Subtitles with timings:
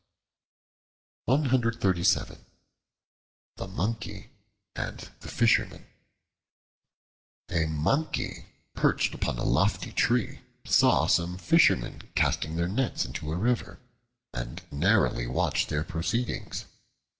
[1.27, 1.75] The
[3.67, 4.31] Monkey
[4.75, 5.85] and the Fishermen
[7.51, 13.35] A MONKEY perched upon a lofty tree saw some Fishermen casting their nets into a
[13.35, 13.79] river,
[14.33, 16.65] and narrowly watched their proceedings.